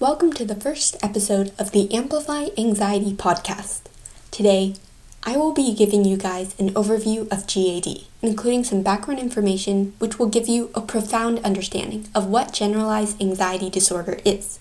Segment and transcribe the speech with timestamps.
[0.00, 3.82] Welcome to the first episode of the Amplify Anxiety podcast.
[4.30, 4.76] Today,
[5.24, 10.18] I will be giving you guys an overview of GAD, including some background information which
[10.18, 14.58] will give you a profound understanding of what generalized anxiety disorder is.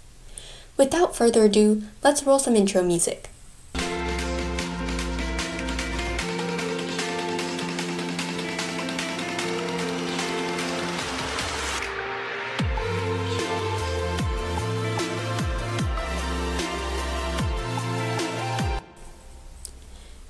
[0.76, 3.30] Without further ado, let's roll some intro music.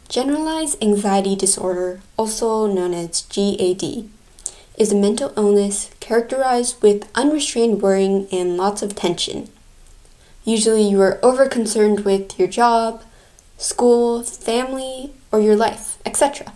[0.09, 4.09] Generalized anxiety disorder, also known as GAD,
[4.75, 9.49] is a mental illness characterized with unrestrained worrying and lots of tension.
[10.43, 13.03] Usually, you are overconcerned with your job,
[13.59, 16.53] school, family, or your life, etc.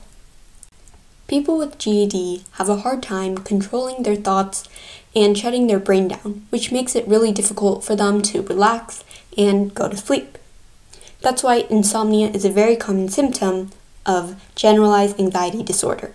[1.28, 4.68] People with GAD have a hard time controlling their thoughts
[5.16, 9.04] and shutting their brain down, which makes it really difficult for them to relax
[9.38, 10.40] and go to sleep.
[11.24, 13.72] That's why insomnia is a very common symptom
[14.06, 16.12] of generalized anxiety disorder.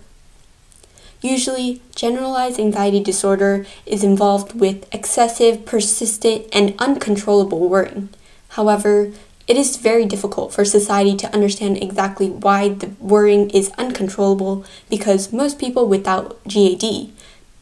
[1.19, 8.09] Usually, generalized anxiety disorder is involved with excessive, persistent, and uncontrollable worrying.
[8.49, 9.11] However,
[9.47, 15.33] it is very difficult for society to understand exactly why the worrying is uncontrollable because
[15.33, 17.09] most people without GAD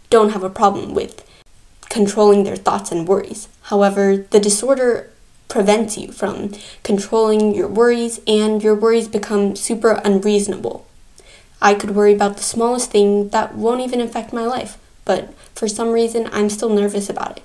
[0.10, 1.24] don't have a problem with
[1.90, 3.48] controlling their thoughts and worries.
[3.64, 5.10] However, the disorder
[5.48, 6.52] prevents you from
[6.84, 10.86] controlling your worries, and your worries become super unreasonable.
[11.62, 15.68] I could worry about the smallest thing that won't even affect my life, but for
[15.68, 17.44] some reason I'm still nervous about it.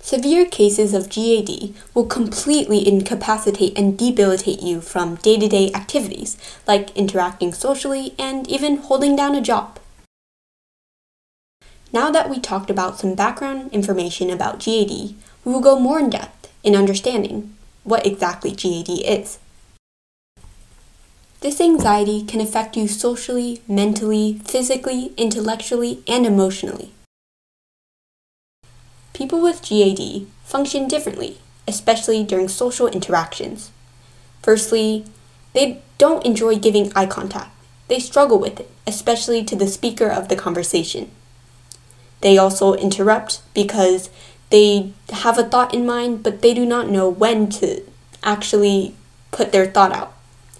[0.00, 6.36] Severe cases of GAD will completely incapacitate and debilitate you from day to day activities,
[6.66, 9.78] like interacting socially and even holding down a job.
[11.92, 16.10] Now that we talked about some background information about GAD, we will go more in
[16.10, 17.54] depth in understanding
[17.84, 19.38] what exactly GAD is.
[21.40, 26.92] This anxiety can affect you socially, mentally, physically, intellectually, and emotionally.
[29.12, 33.72] People with GAD function differently, especially during social interactions.
[34.40, 35.04] Firstly,
[35.52, 37.50] they don't enjoy giving eye contact.
[37.88, 41.10] They struggle with it, especially to the speaker of the conversation.
[42.20, 44.08] They also interrupt because
[44.52, 47.82] they have a thought in mind, but they do not know when to
[48.22, 48.94] actually
[49.30, 50.12] put their thought out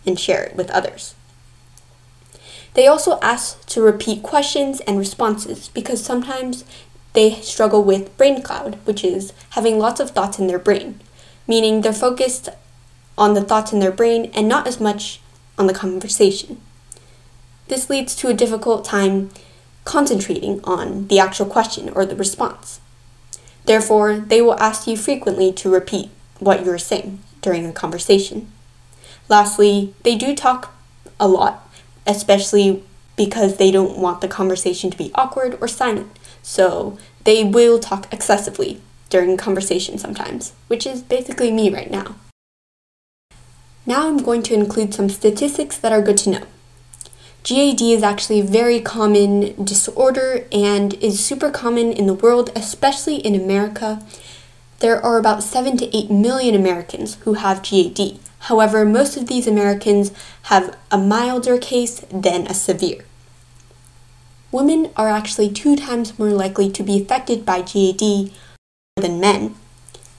[0.07, 1.15] and share it with others.
[2.73, 6.65] They also ask to repeat questions and responses because sometimes
[7.13, 10.99] they struggle with brain cloud, which is having lots of thoughts in their brain,
[11.47, 12.49] meaning they're focused
[13.19, 15.21] on the thoughts in their brain and not as much
[15.59, 16.59] on the conversation.
[17.69, 19.29] This leads to a difficult time
[19.85, 22.81] concentrating on the actual question or the response.
[23.65, 28.51] Therefore, they will ask you frequently to repeat what you're saying during a conversation.
[29.29, 30.75] Lastly, they do talk
[31.21, 31.69] a lot,
[32.07, 32.83] especially
[33.17, 36.19] because they don't want the conversation to be awkward or silent.
[36.43, 38.81] So they will talk excessively
[39.11, 42.17] during conversation sometimes, which is basically me right now.
[43.85, 46.47] Now I'm going to include some statistics that are good to know.
[47.45, 53.17] GAD is actually a very common disorder and is super common in the world, especially
[53.17, 54.01] in America.
[54.79, 58.19] There are about 7 to 8 million Americans who have GAD.
[58.47, 60.13] However, most of these Americans
[60.45, 63.05] have a milder case than a severe.
[64.53, 68.31] Women are actually two times more likely to be affected by GAD
[68.97, 69.57] than men.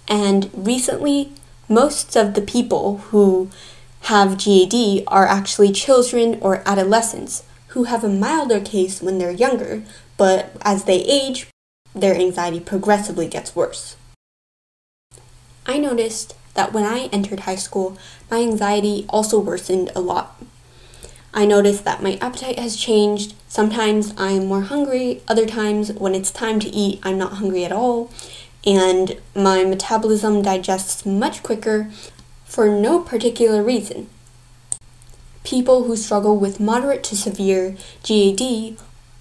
[0.10, 1.32] And recently,
[1.70, 3.50] most of the people who
[4.04, 9.84] have GAD are actually children or adolescents who have a milder case when they're younger,
[10.18, 11.48] but as they age,
[11.96, 13.96] their anxiety progressively gets worse.
[15.66, 17.98] I noticed that when I entered high school,
[18.30, 20.42] my anxiety also worsened a lot.
[21.34, 23.34] I noticed that my appetite has changed.
[23.48, 27.72] Sometimes I'm more hungry, other times, when it's time to eat, I'm not hungry at
[27.72, 28.12] all,
[28.66, 31.90] and my metabolism digests much quicker,
[32.54, 34.08] for no particular reason.
[35.44, 38.78] People who struggle with moderate to severe GAD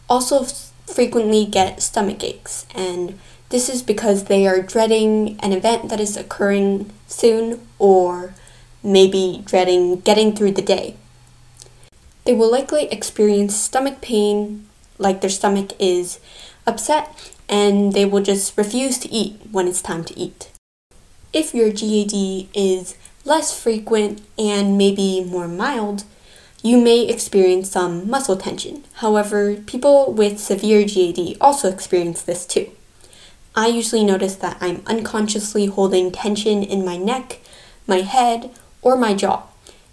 [0.07, 0.45] also
[0.87, 3.19] frequently get stomach aches, and
[3.49, 8.35] this is because they are dreading an event that is occurring soon or
[8.83, 10.97] maybe dreading getting through the day.
[12.27, 14.69] They will likely experience stomach pain,
[14.99, 16.21] like their stomach is
[16.67, 20.51] upset, and they will just refuse to eat when it's time to eat.
[21.33, 22.95] If your GAD is
[23.25, 26.05] less frequent and maybe more mild,
[26.63, 28.85] you may experience some muscle tension.
[28.95, 32.71] However, people with severe GAD also experience this too.
[33.55, 37.41] I usually notice that I'm unconsciously holding tension in my neck,
[37.87, 39.43] my head, or my jaw.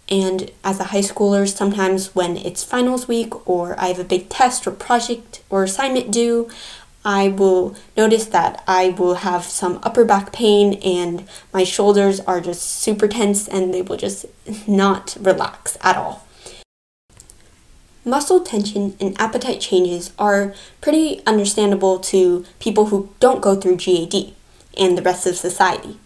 [0.08, 4.30] And as a high schooler, sometimes when it's finals week or I have a big
[4.30, 6.50] test or project or assignment due,
[7.06, 12.42] I will notice that I will have some upper back pain and my shoulders are
[12.42, 14.25] just super tense and they will just
[14.68, 16.28] not relax at all.
[18.04, 24.34] Muscle tension and appetite changes are pretty understandable to people who don't go through GAD
[24.78, 25.98] and the rest of society.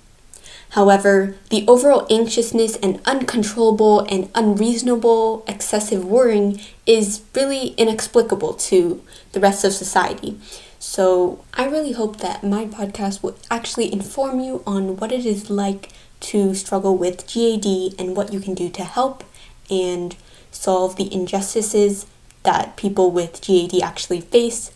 [0.72, 9.04] However, the overall anxiousness and uncontrollable and unreasonable excessive worrying is really inexplicable to
[9.34, 10.40] the rest of society.
[10.85, 15.50] So, I really hope that my podcast will actually inform you on what it is
[15.50, 15.94] like
[16.31, 19.24] to struggle with GAD and what you can do to help
[19.71, 20.13] and
[20.51, 22.06] solve the injustices
[22.44, 24.71] that people with GAD actually face.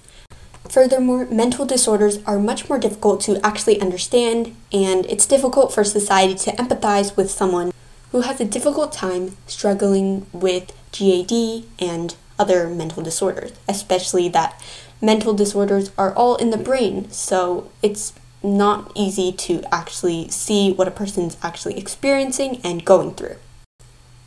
[0.69, 6.35] Furthermore, mental disorders are much more difficult to actually understand, and it's difficult for society
[6.35, 7.73] to empathize with someone
[8.13, 14.61] who has a difficult time struggling with GAD and other mental disorders, especially that
[15.01, 18.13] mental disorders are all in the brain, so it's
[18.43, 23.37] not easy to actually see what a person's actually experiencing and going through.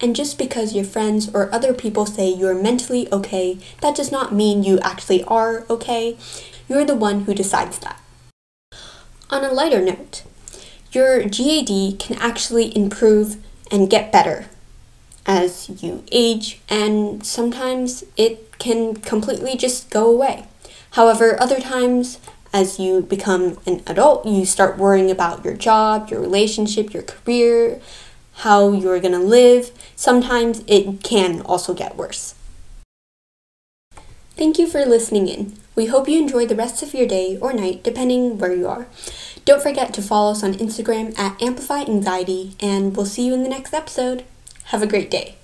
[0.01, 4.35] And just because your friends or other people say you're mentally okay, that does not
[4.35, 6.17] mean you actually are okay.
[6.69, 8.01] You're the one who decides that.
[9.29, 10.23] On a lighter note,
[10.93, 13.37] your GAD can actually improve
[13.71, 14.47] and get better
[15.27, 20.47] as you age, and sometimes it can completely just go away.
[20.93, 22.19] However, other times,
[22.53, 27.81] as you become an adult, you start worrying about your job, your relationship, your career,
[28.41, 32.35] how you're going to live, sometimes it can also get worse.
[34.37, 35.55] Thank you for listening in.
[35.77, 38.87] We hope you enjoy the rest of your day or night, depending where you are.
[39.45, 43.43] Don't forget to follow us on Instagram at Amplify Anxiety, and we'll see you in
[43.43, 44.25] the next episode.
[44.65, 45.37] Have a great day.